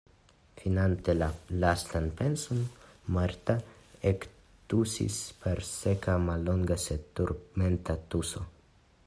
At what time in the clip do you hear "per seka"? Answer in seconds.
5.45-6.17